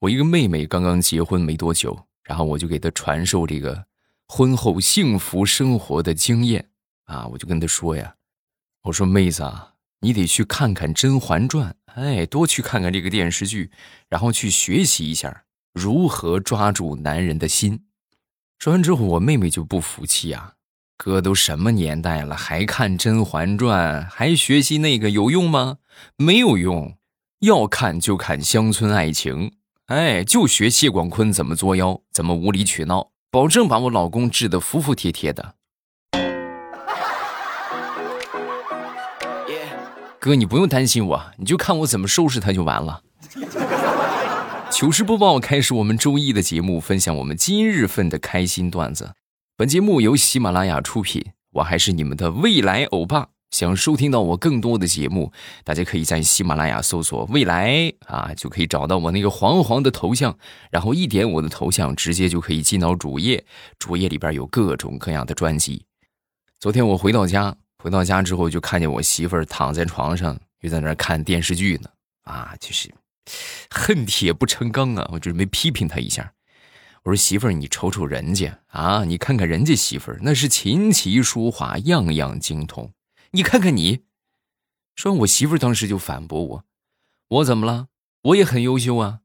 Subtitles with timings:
[0.00, 3.86] 我一个妹妹刚刚结婚没多久，然后我就给她传授这个
[4.28, 6.68] 婚后幸福生活的经验
[7.04, 8.14] 啊，我就跟她说呀，
[8.82, 13.70] 我说妹子啊，你得去看看《甄嬛传》，哎，多去看看这个电视剧，
[14.08, 17.84] 然后去学习一下如何抓住男人的心。
[18.58, 20.54] 说完之后，我妹妹就不服气啊，
[20.98, 25.78] 哥都什么年代了，还看《甄嬛传》，还学习那个有用吗？
[26.16, 26.98] 没有用，
[27.40, 29.52] 要看就看乡村爱情。
[29.86, 35.54] 哎，就学谢广坤怎么作妖，怎么无理取闹，保证把我老公治得服服帖帖的。
[40.18, 43.04] 哥，你不用担心我，你就看我怎么收拾他就完了。
[44.72, 49.12] 糗事播报开始，我们周一的节目，分享我们今日份的开心段子。
[49.56, 53.28] 本节目由喜马拉雅出品，我还是你们的未来欧巴。
[53.50, 55.32] 想收听到我更多的节目，
[55.64, 60.36] 大家可以在喜马拉雅搜索“未来”啊，就可以找到我那个黄黄的头像，
[60.70, 63.44] 然后一点我的头像，直接就可以进到主页。
[63.78, 65.84] 主页里边有各种各样的专辑。
[66.58, 71.88] 昨天我回到家，回到家之后就看见我媳妇儿躺在床上，又在那看电视剧呢。
[72.24, 72.92] 啊，就是
[73.70, 75.08] 恨铁不成钢啊！
[75.12, 76.32] 我准备批评她一下。
[77.04, 82.90] 我说媳妇儿，你瞅瞅人家啊，你看看人家媳妇儿，那是琴棋书画样样精通。
[83.36, 84.00] 你看看你，
[84.94, 86.64] 说我媳妇当时就反驳我，
[87.28, 87.88] 我怎么了？
[88.22, 89.20] 我也很优秀啊，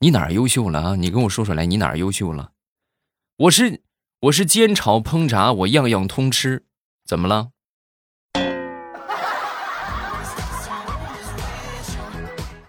[0.00, 0.96] 你哪儿优秀了啊？
[0.96, 2.50] 你跟我说说来，你哪儿优秀了？
[3.36, 3.84] 我是
[4.22, 6.64] 我是煎炒烹炸，我样样通吃，
[7.06, 7.50] 怎么了？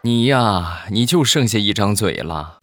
[0.04, 2.62] 你呀，你就剩下一张嘴了。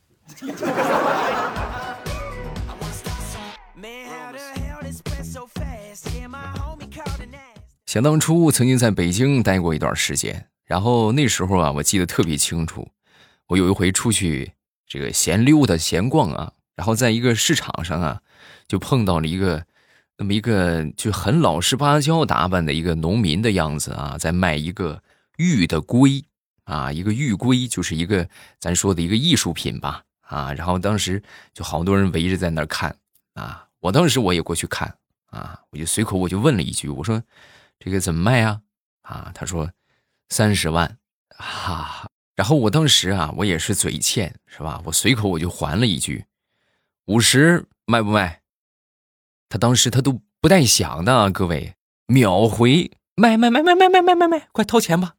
[7.93, 12.89] 想当初曾经在北京待过一段时间，然后那时候啊，我记得特别清楚。
[13.49, 14.51] 我有一回出去
[14.87, 18.23] 这个闲溜达、闲逛啊，然后在一个市场上啊，
[18.67, 19.67] 就碰到了一个
[20.17, 25.03] 那么一个就很老实巴交打扮的一个农民的样子啊，在卖一个
[25.37, 26.25] 玉的龟
[26.65, 28.27] 啊，一个玉龟就是一个
[28.59, 30.51] 咱说的一个艺术品吧啊。
[30.55, 31.23] 然后当时
[31.53, 32.97] 就好多人围着在那儿看
[33.35, 34.95] 啊，我当时我也过去看
[35.27, 37.23] 啊，我就随口我就问了一句，我说。
[37.85, 38.61] 这个怎么卖啊？
[39.03, 39.73] 啊，他说
[40.29, 40.99] 三十万，
[41.31, 42.09] 哈。
[42.37, 44.81] 然后我当时啊，我也是嘴欠，是吧？
[44.85, 46.25] 我随口我就还了一句
[47.07, 48.43] 五十，卖不卖？
[49.49, 51.75] 他当时他都不带想的，各位
[52.07, 55.15] 秒回卖卖卖卖卖卖卖卖卖，快掏钱吧！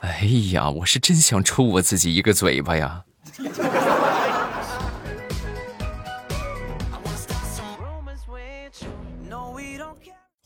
[0.00, 0.20] 哎
[0.52, 3.04] 呀，我是真想抽我自己一个嘴巴呀！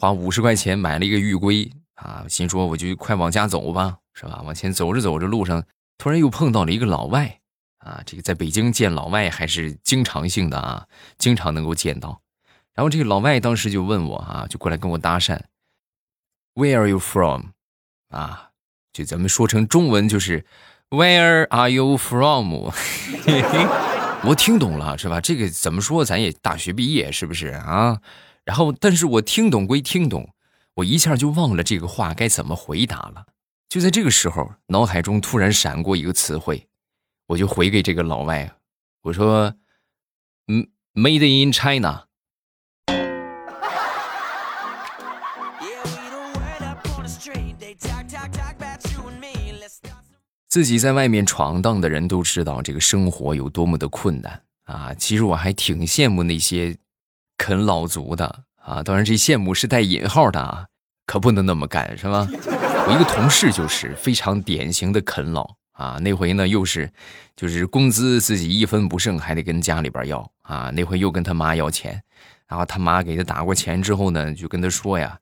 [0.00, 4.40] 花五十块钱买了一个玉龟啊，心说我就快往家走吧，是吧？
[4.46, 5.62] 往前走着走着，路上
[5.98, 7.38] 突然又碰到了一个老外
[7.80, 10.86] 啊，这个在北京见老外还是经常性的啊，
[11.18, 12.22] 经常能够见到。
[12.74, 15.38] 然后这个老外当时就问我啊，就过来跟我搭讪
[16.54, 17.48] ，Where are you from？
[18.08, 18.52] 啊，
[18.94, 20.46] 就咱们说成中文就是
[20.88, 22.70] Where are you from？
[24.24, 25.20] 我听懂了是吧？
[25.20, 26.02] 这个怎么说？
[26.06, 28.00] 咱也大学毕业是不是啊？
[28.50, 30.28] 然后，但是我听懂归听懂，
[30.74, 33.26] 我一下就忘了这个话该怎么回答了。
[33.68, 36.66] 就在这个时候，脑海中突然闪过一个词汇，
[37.28, 38.50] 我就回给这个老外，
[39.02, 39.54] 我说
[40.50, 42.06] ：“嗯，Made in China。”
[50.48, 54.92] 自己在外面闯荡的人都知道，这个生活有多么的困难啊！
[54.94, 56.76] 其实我还挺羡慕那些。
[57.40, 60.66] 啃老族的啊，当然这羡慕是带引号的啊，
[61.06, 62.28] 可不能那么干，是吧？
[62.86, 65.96] 我一个同事就是非常典型的啃老啊。
[66.02, 66.92] 那回呢，又是
[67.34, 70.70] 就是工资自己一分不剩，还得跟家里边要啊。
[70.74, 72.02] 那回又跟他妈要钱，
[72.46, 75.18] 然后他妈给他打过钱之后呢，就跟他说呀：“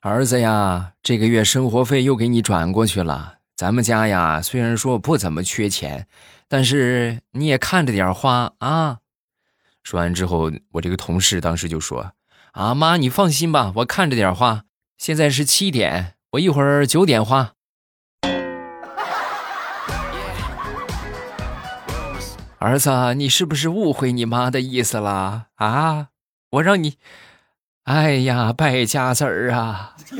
[0.00, 3.34] 儿子呀，这个月生活费又给你转过去了。
[3.54, 6.06] 咱们家呀，虽然说不怎么缺钱，
[6.48, 9.00] 但是你也看着点花啊。”
[9.84, 12.12] 说完之后，我这个同事当时就说
[12.52, 14.64] ：“啊妈，你放心吧，我看着点花。
[14.96, 17.52] 现在是七点，我一会儿九点花。
[22.58, 26.08] ”儿子，你是不是误会你妈的意思了啊？
[26.52, 26.96] 我让你……
[27.84, 29.94] 哎呀，败家子儿啊！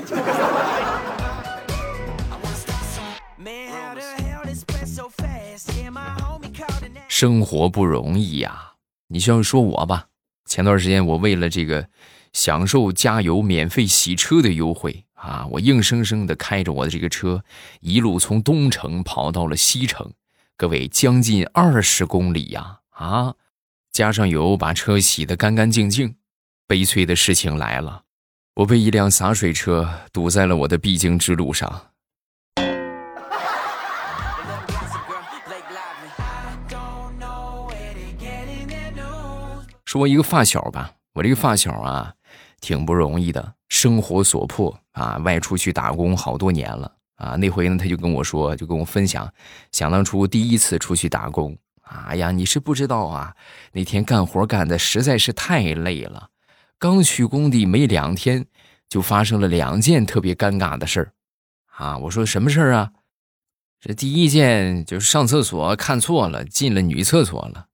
[7.09, 8.74] 生活不容易呀。
[9.15, 10.09] 你像说我吧，
[10.45, 11.89] 前段时间我为了这个
[12.33, 17.45] 享受加油免费洗车的优惠啊，我硬生生的开着我的这个车，
[17.81, 20.13] 一路从东城跑到了西城，
[20.57, 22.81] 各位将近二十公里呀！
[22.91, 23.35] 啊，
[23.93, 26.17] 加上油把车洗得干干净净。
[26.67, 28.03] 悲催的事情来了，
[28.55, 31.91] 我被一辆洒水车堵在了我的必经之路上。
[39.95, 42.13] 说一个发小吧，我这个发小啊，
[42.61, 47.37] 挺不容易的，生活所迫啊，外出去打工好多年了啊。
[47.37, 49.33] 那回呢，他就跟我说，就跟我分享，
[49.71, 53.37] 想当初第一次出去打工，哎呀，你是不知道啊，
[53.71, 56.31] 那天干活干的实在是太累了，
[56.77, 58.47] 刚去工地没两天，
[58.89, 61.13] 就发生了两件特别尴尬的事儿
[61.67, 61.97] 啊。
[61.99, 62.91] 我说什么事儿啊？
[63.81, 67.67] 这第一件就是上厕所看错了，进了女厕所了。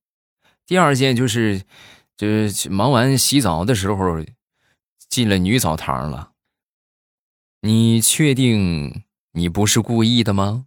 [0.66, 1.62] 第二件就是。
[2.20, 4.22] 就是忙完洗澡的时候，
[5.08, 6.32] 进了女澡堂了。
[7.62, 10.66] 你确定你不是故意的吗？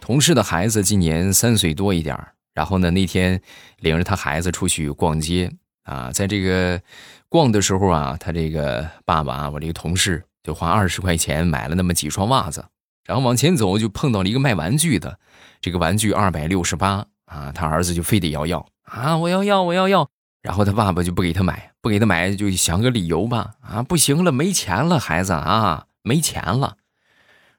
[0.00, 2.16] 同事的孩子今年三岁多一点
[2.52, 3.42] 然后呢，那天
[3.78, 5.50] 领着他孩子出去逛街
[5.82, 6.80] 啊，在这个
[7.28, 12.64] 逛的时候啊，他这个爸爸，我这个同事就花二十块钱买了那么几双袜子。
[13.04, 15.18] 然后往前走，就碰到了一个卖玩具的，
[15.60, 20.08] 这个玩具二百六十八啊，他儿子就非得要要啊，我要要我要要，
[20.42, 26.76] 然后他爸爸就不给他买，不给他买就想个理由吧，啊，不行了，没钱了，孩子啊，没钱了。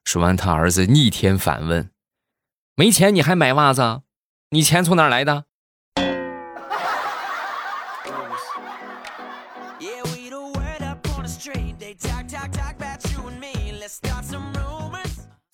[0.03, 1.89] 说完，他儿子逆天反问
[2.77, 4.01] ：“没钱你还买袜子？
[4.51, 5.45] 你钱从哪来的？”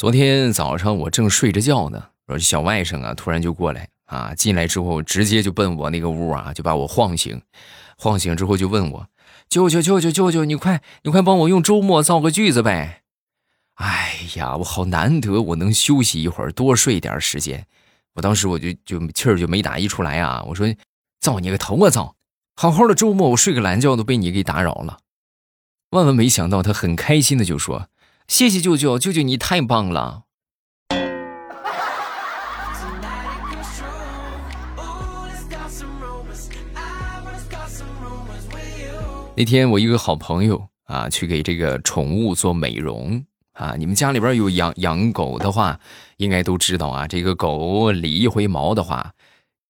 [0.01, 7.39] 昨天早上我正睡着觉呢，我小外甥啊，突然就过来啊，进来之后直接就奔我那个屋啊，就把我晃醒，
[8.00, 9.07] 晃醒之后就问我
[9.48, 13.03] ：“舅舅舅舅舅舅，你快你快帮我用周末造个句子呗！”
[13.77, 17.68] 哎呀，我好难得我能休息一会儿，多睡点时间。
[18.15, 20.65] 我当时我就就气儿就没打一出来啊，我说
[21.21, 22.15] ：“造你个头啊造！
[22.56, 24.98] 好好的周末我睡个懒觉都被你给打扰了。”
[25.92, 27.88] 万万没想到，他很开心的就说。
[28.31, 30.24] 谢谢舅舅，舅舅你太棒了。
[39.36, 43.75] 那天我一个好朋友啊，去给这个宠物做美容啊。
[43.78, 45.77] 你们家里边有养养狗的话，
[46.16, 47.06] 应该都知道啊。
[47.06, 49.12] 这个狗理一回毛的话，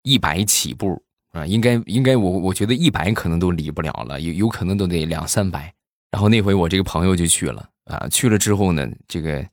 [0.03, 5.73] 一百起步啊，应该应该我我觉得一百可能都理不了了，有有可能都得两三百。
[6.11, 7.70] 然后那回我这个朋友就去了。
[7.85, 9.45] 啊，去了之后呢，这个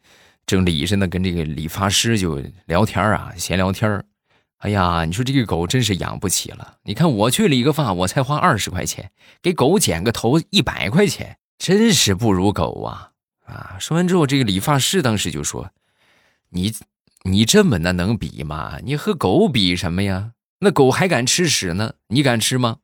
[0.46, 4.04] 正理着呢，跟这个理发师就聊天啊，闲聊天
[4.58, 6.78] 哎呀，你说这个狗真是养不起了。
[6.82, 9.10] 你看我去理个发，我才花二十块钱，
[9.40, 13.10] 给狗剪个头一百块钱，真是不如狗啊！
[13.46, 15.70] 啊，说完之后，这个理发师当时就说
[16.50, 16.74] ：“你
[17.22, 18.78] 你这么那能比吗？
[18.82, 20.32] 你和狗比什么呀？
[20.58, 22.78] 那狗还敢吃屎呢，你敢吃吗？”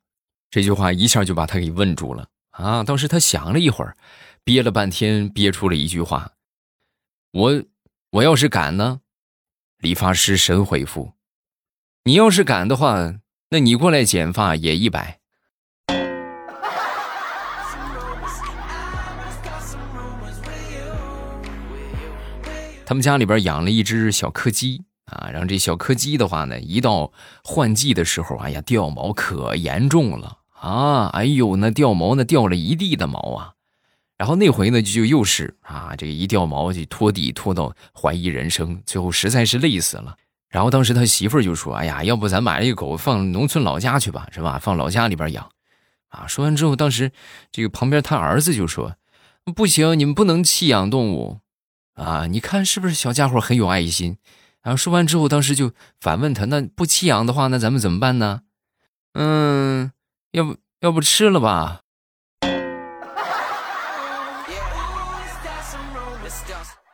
[0.51, 2.85] 这句话一下就把他给问住了啊！
[2.85, 3.97] 当时他想了一会儿。
[4.45, 6.33] 憋了半天，憋出了一句话
[7.33, 7.63] ：“我
[8.11, 9.01] 我要是敢呢？”
[9.81, 11.15] 理发师神回复
[12.05, 13.15] ：“你要是敢的话，
[13.49, 15.21] 那你过来剪发也一百。”
[22.85, 27.11] 他们家里边养了一只小柯基啊，然后这小柯基的话呢，一到
[27.43, 31.07] 换季的时候，哎呀，掉毛可严重了啊！
[31.15, 33.55] 哎呦，那掉毛那掉了一地的毛啊！
[34.17, 40.17] 然后那回呢，就又是啊，这个一掉毛就拖地拖到怀疑人生，最后实在是累死了。
[40.49, 44.57] 然后当时他媳妇儿就说：“哎呀，要不咱把这个狗放农村老家去吧，是吧？
[44.59, 45.51] 放老家里边养。”
[46.11, 47.11] 啊，说完之后，当时
[47.51, 48.95] 这个旁边他儿子就说
[49.57, 51.41] ：“不行，你们不能弃养动物
[51.95, 52.27] 啊！
[52.29, 54.17] 你看是不是小家伙很有爱心？”
[54.63, 58.43] 然后说完之后，当时就反问他：“那不弃养的话，那咱们怎么办呢？”
[59.15, 59.91] 嗯，
[60.31, 61.81] 要不要不吃了吧？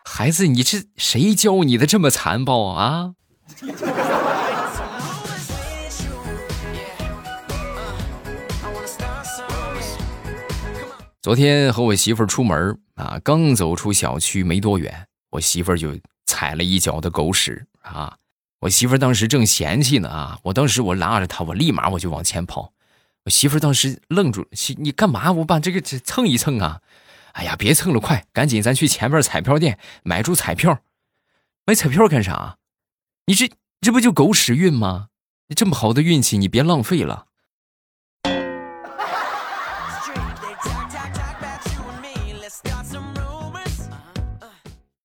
[0.04, 3.14] 孩子，你这谁教你的这么残暴啊？
[11.22, 18.16] 昨天和我媳妇儿出门啊，刚走出小区没多远，我媳妇儿就踩了一脚的狗屎啊！
[18.60, 22.72] 我媳妇儿当时正嫌弃呢啊，我当时我拉着她，我立马我就往前跑。
[23.24, 24.46] 我媳妇儿当时愣住，
[24.78, 25.30] 你干嘛？
[25.32, 26.80] 我把这个蹭一蹭啊！
[27.32, 30.80] 哎呀，别蹭了，快，赶紧，咱去前面彩票店买注彩票。
[31.66, 32.58] 买彩票干啥？
[33.26, 35.08] 你这这不就狗屎运吗？
[35.48, 37.26] 你这么好的运气，你别浪费了。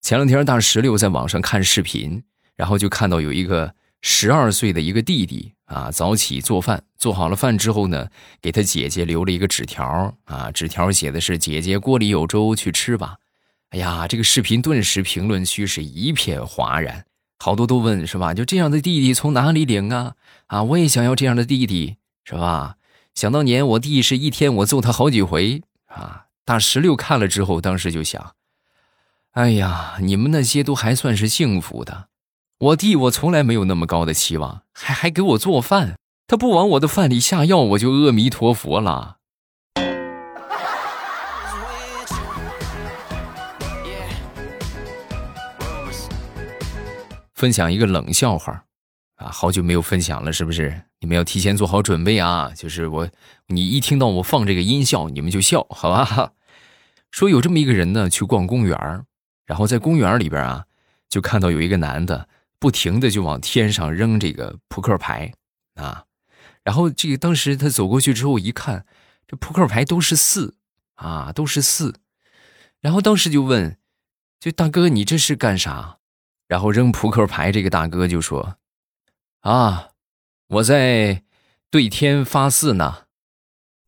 [0.02, 2.24] 前两天大石榴在网上看视频，
[2.56, 3.74] 然后就看到有一个
[4.08, 8.08] 十二岁的一个弟弟啊，早起做饭，做好了饭之后呢，
[8.40, 13.18] 给他姐姐留了一个纸条啊，纸条写的是“姐姐锅里有粥，去吃吧”。
[13.72, 17.04] 哎呀，这个视频顿时评论区是一片哗然，
[17.40, 18.36] 好多都问是吧？
[18.36, 20.14] 就这样的弟弟从哪里领啊？
[20.46, 21.96] 啊，我也想要这样的弟弟，
[22.26, 22.76] 是吧？
[23.16, 26.26] 想当年我弟是一天我揍他好几回啊。
[26.46, 28.36] 大石榴看了之后，当时就想。
[29.32, 32.10] 哎呀，你们那些都还算是幸福的，
[32.58, 35.96] 我弟我从来没有那么高的期望，还还给我做饭，
[36.26, 39.18] 他不往我的饭里下药，我就阿弥陀佛了。
[47.34, 48.64] 分享一个冷笑话，
[49.18, 50.84] 啊，好久没有分享了，是不是？
[51.02, 52.54] 你们要提前做好准备啊！
[52.56, 53.10] 就是我，
[53.48, 56.32] 你一听到我放这个音效，你们就笑，好吧？
[57.12, 59.06] 说有这么一个人呢，去逛公园
[59.46, 60.64] 然后在公园里边啊，
[61.10, 65.34] 就看到有一个男的不停的就往天上扔这个扑克牌
[65.76, 66.06] 啊，
[66.64, 68.86] 然后这个当时他走过去之后一看，
[69.28, 70.56] 这扑克牌都是四
[70.96, 71.96] 啊，都是四，
[72.80, 73.78] 然后当时就问，
[74.40, 75.98] 就大哥你这是干啥？
[76.48, 78.58] 然后扔扑克牌这个大哥就说，
[79.42, 79.90] 啊，
[80.48, 81.24] 我在
[81.70, 83.04] 对天发誓呢。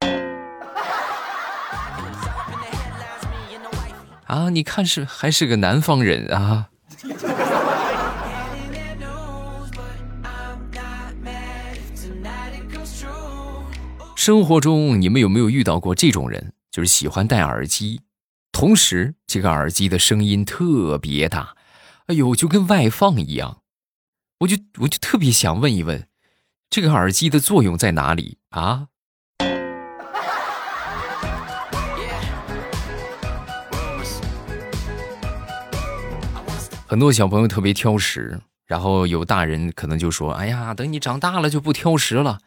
[4.25, 6.69] 啊，你看是还是个南方人啊！
[14.27, 16.51] 生活中你们有没有遇到过这种人？
[16.69, 18.01] 就是喜欢戴耳机，
[18.51, 21.55] 同时这个耳机的声音特别大，
[22.07, 23.61] 哎呦，就跟外放一样。
[24.39, 26.09] 我就我就特别想问一问，
[26.69, 28.87] 这个耳机的作用在哪里啊？
[36.85, 42.39] 很多小朋友特别挑食，然后有大人可能就说：“哎呀，等你长大了就不挑食了。”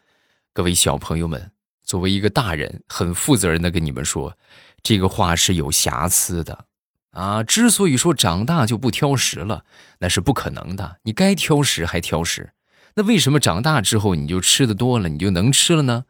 [0.53, 1.51] 各位小朋友们，
[1.91, 4.37] 作为一个大人，很负责任的跟你们说，
[4.81, 6.67] 这个话是有瑕疵的
[7.11, 7.43] 啊！
[7.43, 9.65] 之所以说长大就不挑食了，
[9.99, 10.99] 那是不可能的。
[11.03, 12.53] 你该挑食还挑食，
[12.95, 16.05] 那为什么长大之后你就吃的多了，你就能吃了呢？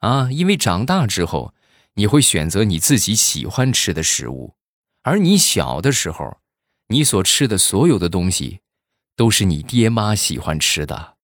[0.00, 1.54] 啊，因为长大之后
[1.94, 4.56] 你会选择你自己喜欢吃的食物，
[5.02, 6.36] 而你小的时候。
[6.88, 8.60] 你所吃的所有的东西，
[9.16, 11.15] 都是你爹妈喜欢吃的。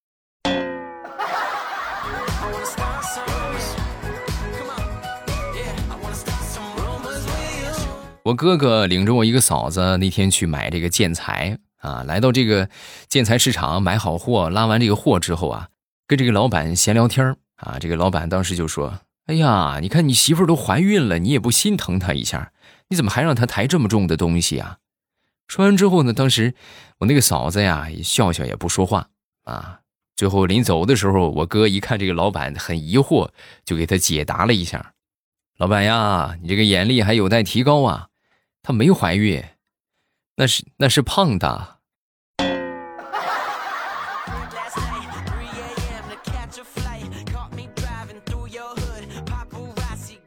[8.24, 12.68] 我哥哥领着我一个嫂子那天去买这个建材啊，来到这个
[13.08, 15.68] 建材市场买好货，拉完这个货之后啊，
[16.06, 22.52] 跟这个老板闲聊天啊，这个老板当时就说：“哎呀，你看你媳妇都怀孕了，你也不心疼她一下，
[22.88, 24.78] 你怎么还让她抬这么重的东西啊？”
[25.48, 26.54] 说完之后呢，当时
[26.98, 29.08] 我那个嫂子呀，笑笑也不说话
[29.42, 29.80] 啊。
[30.14, 33.30] 最后临走的时候，我哥一看这个老板很疑惑，
[33.64, 34.92] 就给他解答了一下
[35.58, 38.08] ：“老板呀，你这个眼力还有待提高啊，
[38.62, 39.44] 她没怀孕，
[40.36, 41.78] 那是那是胖的。”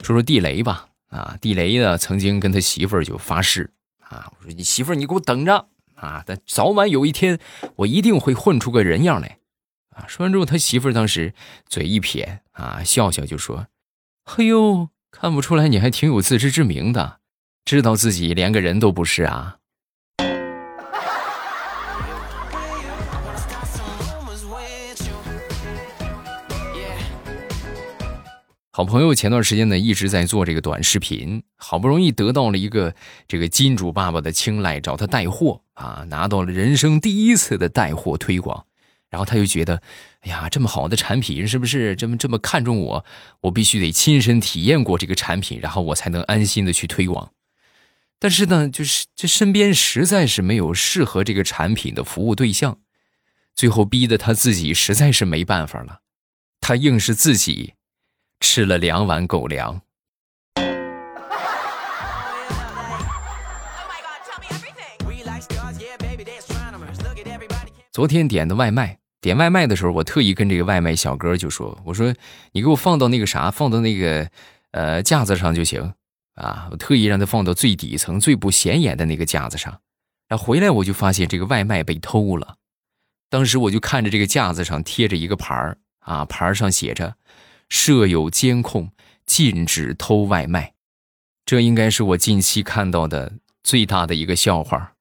[0.03, 3.71] 说说地雷吧，啊，地雷呢曾经跟他媳妇儿就发誓。
[4.07, 4.31] 啊！
[4.37, 6.23] 我说你媳妇儿，你给我等着啊！
[6.27, 7.39] 但早晚有一天，
[7.77, 9.39] 我一定会混出个人样来。
[9.89, 10.05] 啊！
[10.07, 11.33] 说完之后，他媳妇儿当时
[11.67, 13.65] 嘴一撇，啊，笑笑就说
[14.23, 17.19] ：“嘿呦，看不出来你还挺有自知之明的，
[17.65, 19.57] 知道自己连个人都不是啊。”
[28.71, 32.93] 好朋友前段时间呢一直在做这个短视频，好不容易得到了一个
[33.25, 38.65] 这个金主爸爸的青睐，找他带货啊，拿到了人生第一次的带货推广，
[39.09, 39.81] 然后他就觉得，
[40.23, 43.05] 哎呀，这么好的产品是不是这么这么看重我？
[43.39, 47.31] 我必须得亲身体验过这个产品，然后我才能安心的去推广。
[48.19, 52.79] 但是呢，就是这身边实在是没有适合这个产品的服务对象，
[53.53, 56.01] 最后逼得他自己实在是没办法了，
[56.59, 57.73] 他硬是自己。
[58.41, 59.81] 吃了两碗狗粮。
[67.91, 72.13] 昨天点的外卖，点外卖的时候，我特意跟这个外卖小哥就说：“我说
[72.51, 74.29] 你给我放到那个啥，放到那个
[74.71, 75.93] 呃架子上就行
[76.35, 79.81] 啊。”我特意让它放到最底层、最不显眼的那个架子上。
[80.27, 82.57] 然后回来我就发现这个外卖被偷了。
[83.29, 87.15] 当时我就看着这个架子上贴着一个牌儿啊，牌上写着
[87.69, 88.91] “设有监控，
[89.25, 90.73] 禁止偷外卖”，
[91.45, 94.94] 这应该是我近期看到的最大的一个笑话。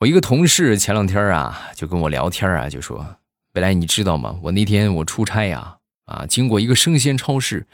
[0.00, 3.18] 我一个同事前两天啊，就跟我聊天啊，就说
[3.52, 4.40] ：“未来你知道吗？
[4.42, 7.66] 我那天我出差呀，啊，经过一个生鲜超市，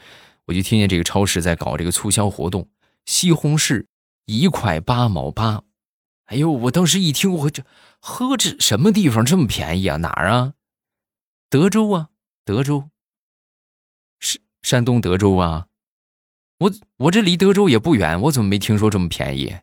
[0.43, 2.67] 我就听见这个超市在搞这个促销活动，
[3.05, 3.85] 西红柿
[4.25, 5.63] 一块八毛八。
[6.25, 7.63] 哎呦，我当时一听，我这
[8.01, 9.95] 呵，这什么地方这么便宜啊？
[9.95, 10.55] 哪儿啊？
[11.49, 12.09] 德州啊，
[12.43, 12.89] 德州，
[14.19, 15.67] 山山东德州啊。
[16.59, 19.55] 我我这离德州也不远，我怎么没听说这么便宜？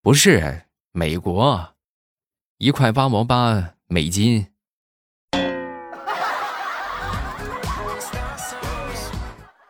[0.00, 0.62] 不是。”
[0.98, 1.76] 美国，
[2.56, 4.48] 一块八毛八美金。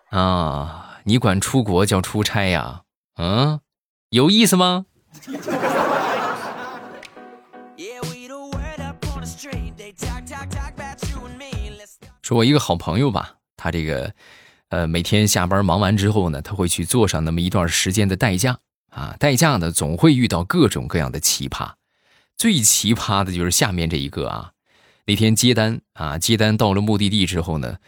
[0.08, 2.84] 啊，你管出国叫出差呀？
[3.16, 3.60] 嗯，
[4.08, 4.86] 有意思吗？
[12.22, 14.14] 说，我一个好朋友吧，他这个，
[14.70, 18.60] 呃，每天下班忙完之后呢，他会去做上那么一段时间的代驾。
[18.90, 21.72] 啊，代驾呢总会遇到各种各样的奇葩，
[22.36, 24.52] 最奇葩的就是下面这一个啊。
[25.06, 27.78] 那天接单啊，接单到了目的地之后呢，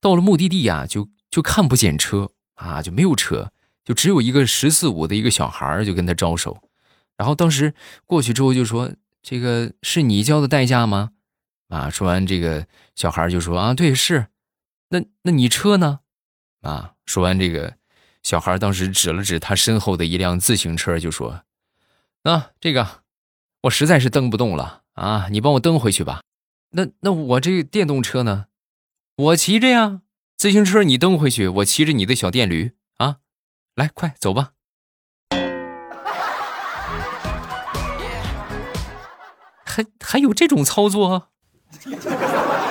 [0.00, 3.52] 到了目的地啊，就就看不见车啊，就没有车，
[3.84, 6.62] 就只有一个十四五的一个小孩就跟他招手。
[7.16, 7.74] 然后当时
[8.06, 11.10] 过去之后就说：“这个是你交的代驾吗？”
[11.68, 14.28] 啊，说完这个小孩就说：“啊，对，是。
[14.88, 16.00] 那那你车呢？”
[16.62, 17.79] 啊，说完这个。
[18.22, 21.42] 小孩当时指了指他身后的一辆自行车，就说
[22.24, 23.02] ：“啊，这个
[23.62, 26.20] 我实在是蹬不动了啊，你帮我蹬回去吧。
[26.72, 28.46] 那那我这电动车呢？
[29.16, 30.02] 我骑着呀，
[30.36, 33.16] 自行车你蹬回去，我骑着你的小电驴啊，
[33.74, 34.52] 来，快走吧。
[39.64, 41.30] 还还有这种操作？”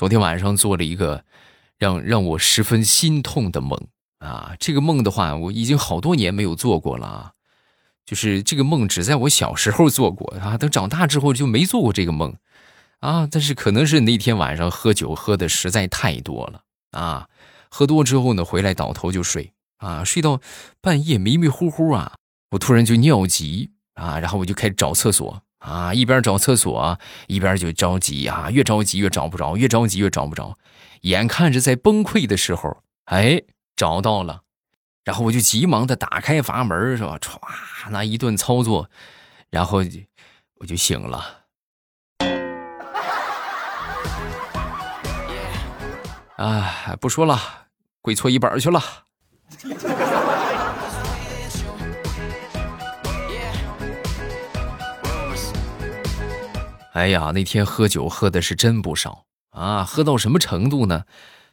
[0.00, 1.26] 昨天晚上做了一个
[1.76, 3.78] 让让我十分心痛的梦
[4.20, 4.56] 啊！
[4.58, 7.32] 这个梦的话，我已经好多年没有做过了啊。
[8.06, 12.34] 就是这个梦只在我小时候做过啊，等长大之后就没做过这个梦
[13.00, 13.28] 啊。
[13.30, 17.28] 但是可能是那天晚上喝酒喝的实在太多了啊，
[17.68, 20.40] 喝多之后呢，回来倒头就睡啊，睡到
[20.80, 22.14] 半夜迷迷糊糊啊，
[22.52, 25.42] 我突然就尿急啊，然后我就开始找厕所。
[25.60, 30.58] 啊，一边找厕所，一边就着急呀，越着急越找不着，越着急越找不着，
[31.02, 33.42] 眼看着在崩溃的时候，哎，
[33.76, 34.42] 找到了，
[35.04, 37.18] 然后我就急忙的打开阀门，是吧？
[37.18, 37.38] 歘，
[37.90, 38.88] 那一顿操作，
[39.50, 39.82] 然后
[40.60, 41.40] 我就醒了。
[46.36, 47.38] 啊， 不说了，
[48.00, 48.82] 跪搓衣板去了。
[57.00, 59.82] 哎呀，那天喝酒喝的是真不少啊！
[59.84, 61.04] 喝到什么程度呢？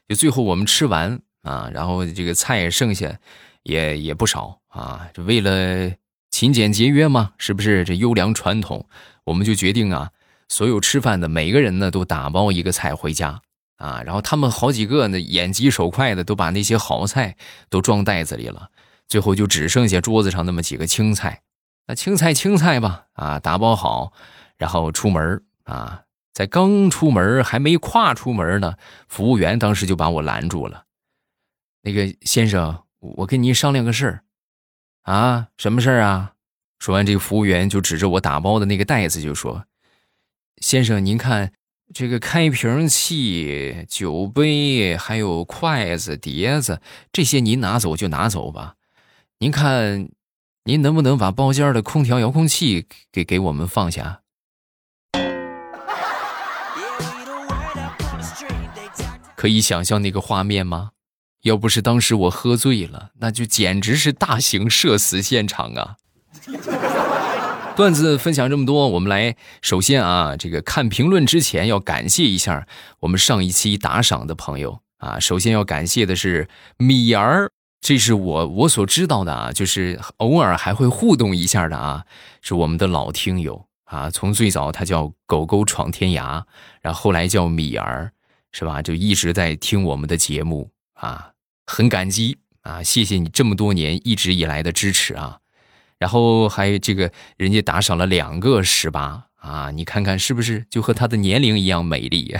[0.06, 3.18] 就最后我们吃完啊，然后这个菜剩下
[3.64, 5.08] 也也不少啊。
[5.14, 5.90] 这为了
[6.30, 7.86] 勤俭节约嘛，是不是？
[7.86, 8.90] 这优良传统，
[9.24, 10.12] 我们就决定啊，
[10.50, 13.42] 所有吃饭的每个人呢都打包一个菜回家
[13.78, 14.04] 啊。
[14.06, 17.38] 然后他们好几个呢眼疾手快的都把那些好菜
[17.70, 18.70] 都装袋子里了，
[19.08, 21.44] 最后就只剩下桌子上那么几个青菜。
[21.88, 24.12] 那青菜青菜吧，啊，打包好。
[24.58, 28.76] 然后出门啊，在刚出门还没跨出门呢，
[29.08, 30.86] 服务员当时就把我拦住了。
[31.82, 34.24] 那个先生，我跟您商量个事儿，
[35.04, 36.34] 啊，什么事儿啊？
[36.80, 39.66] 说完，这个服务员就指着我打包的那个袋子就说
[40.62, 41.54] ：“先生，您看
[41.94, 48.76] 这个开瓶器、酒杯，还有筷子、碟子，这些您拿走就拿走吧。
[49.40, 50.10] 您看，
[50.66, 54.22] 您能不能把包间的空调遥控器给给我们放下？”
[59.48, 60.90] 可以想象那个画面吗？
[61.44, 65.96] 要不是当时我喝醉了，那就简直是大型社死现场啊！
[67.74, 72.68] 段子分享这么多，我们来首先啊，这个看评论之前要感谢一下
[73.00, 75.18] 我们上一期打赏的朋友啊。
[75.18, 82.04] 首先要感谢的是米儿，这是我我所知道的啊，就是偶尔还会互动一下的啊，
[82.42, 84.10] 是我们的老听友啊。
[84.10, 86.44] 从最早他叫狗狗闯天涯，
[86.82, 88.12] 然后来叫米儿。
[88.52, 88.82] 是吧？
[88.82, 91.32] 就一直在听我们的节目啊，
[91.66, 92.82] 很感激啊！
[92.82, 95.40] 谢谢你这么多年一直以来的支持啊！
[96.00, 102.36] 然后还这个人家打赏了两个十八啊，你看看是不是就和他的年龄一样美丽？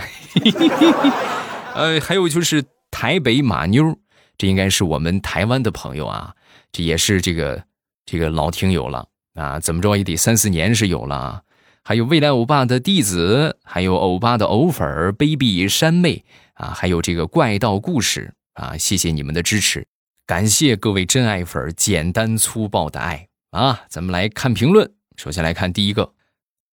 [1.74, 3.98] 呃，还有就是台北马妞，
[4.36, 6.34] 这应该是我们台湾的朋友啊，
[6.72, 7.64] 这也是这个
[8.04, 11.42] 这个老听友了啊，怎么着也得三四年是有了。
[11.88, 16.22] 还有未来欧巴的弟子，还有欧巴的藕粉儿 baby 山妹
[16.52, 19.86] 啊，还有这个怪盗故事啊，谢谢你们的支持，
[20.26, 23.86] 感谢各位真爱粉简单粗暴的爱啊！
[23.88, 26.12] 咱们来看评论，首先来看第一个，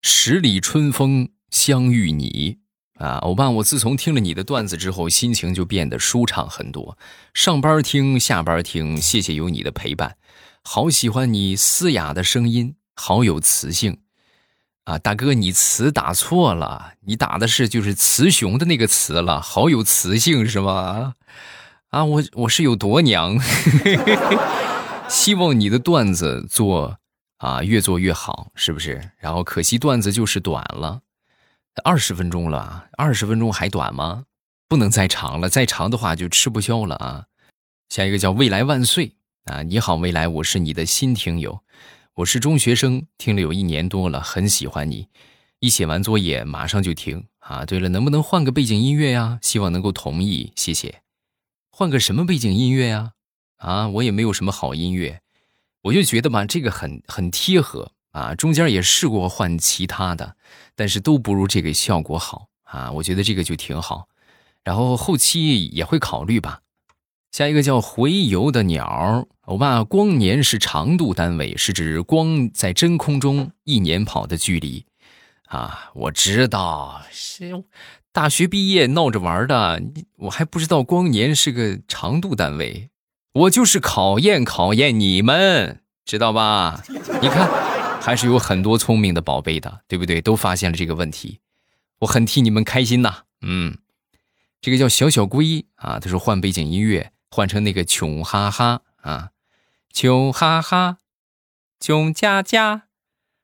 [0.01, 2.57] 十里春风相遇你
[2.95, 6.97] 啊，欧巴，我自从听了你的段子之后，心情就变得舒畅很多，
[7.33, 10.17] 上班听，下班听，谢谢有你的陪伴，
[10.61, 13.99] 好喜欢你嘶哑的声音，好有磁性。
[14.85, 21.15] 啊，大哥，你词打错了，你打的是就是雌雄的那个雌了，好有雌性是吗？
[21.89, 23.39] 啊，我我是有多娘，
[25.09, 26.99] 希望你的段子做
[27.37, 29.09] 啊越做越好，是不是？
[29.17, 31.01] 然后可惜段子就是短了，
[31.83, 34.25] 二十分钟了，二十分钟还短吗？
[34.67, 37.25] 不能再长了，再长的话就吃不消了啊。
[37.89, 39.13] 下一个叫未来万岁
[39.45, 41.61] 啊，你好未来，我是你的新听友。
[42.15, 45.09] 我是中学生，听了有一年多了，很喜欢你。
[45.59, 47.65] 一写完作业马上就听啊。
[47.65, 49.37] 对了，能不能换个背景音乐呀？
[49.41, 51.01] 希望能够同意，谢谢。
[51.69, 53.11] 换个什么背景音乐呀？
[53.57, 55.19] 啊，我也没有什么好音乐，
[55.81, 58.33] 我就觉得吧，这个很很贴合啊。
[58.33, 60.37] 中间也试过换其他的，
[60.73, 62.89] 但是都不如这个效果好啊。
[62.93, 64.07] 我觉得这个就挺好，
[64.63, 66.61] 然后后期也会考虑吧。
[67.35, 74.85] 下一个叫回游的鸟，欧巴，光年是长度单位，是指光在真空中一年跑的距离。
[75.47, 77.65] 啊，我知道是
[78.13, 79.83] 大学毕业闹着玩的，
[80.15, 82.89] 我还不知道光年是个长度单位。
[83.33, 86.81] 我就是考验考验你们，知道吧？
[87.21, 87.49] 你看，
[88.01, 90.21] 还是有很多聪明的宝贝的，对不对？
[90.21, 91.41] 都发现了这个问题，
[91.99, 93.23] 我很替你们开心呐。
[93.41, 93.77] 嗯，
[94.61, 97.11] 这个叫小小龟啊，他说换背景音乐。
[97.35, 99.31] 换成那个穷哈哈啊，
[99.91, 100.99] 穷哈哈，
[101.81, 102.83] 穷家家，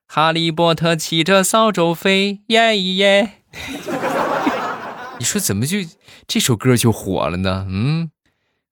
[0.07, 3.41] 哈利波特骑着扫帚飞，耶耶！
[5.19, 5.79] 你说怎么就
[6.25, 7.67] 这首歌就火了呢？
[7.69, 8.11] 嗯，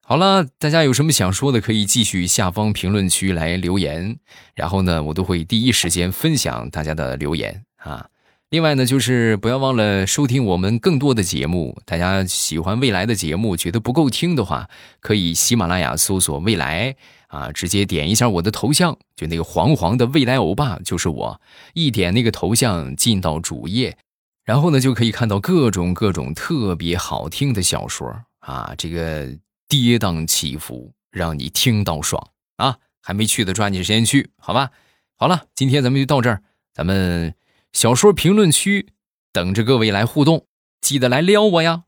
[0.02, 4.20] 好了，大家有什么想说的，可以继续下方评论区来留言，
[4.56, 8.08] 然后呢，我都会第一时间分享大家的留言啊。
[8.50, 11.80] 另外呢，就是不要忘了收听我们更多的节目。
[11.86, 14.68] 大家喜欢未来的节目，觉得不够听的话，
[15.02, 16.96] 可以喜马拉雅搜索“未来”
[17.30, 21.40] 啊，直接点一下我的头像，就那个黄黄的未来欧巴就是我。
[21.76, 23.96] 一点那个头像进到主页，
[24.44, 29.28] 然后呢就可以看到各种各种特别好听的小说啊，这个
[29.68, 32.76] 跌宕起伏，让你听到爽啊！
[33.00, 34.72] 还没去的抓紧时间去，好吧？
[35.16, 36.42] 好了，今天咱们就到这儿，
[36.74, 37.32] 咱们。
[37.74, 38.94] 小说评论区
[39.32, 40.48] 等着各位来互动，
[40.82, 41.84] 记得来撩我呀！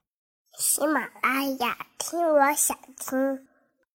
[0.57, 3.47] 喜马拉雅听，我想听。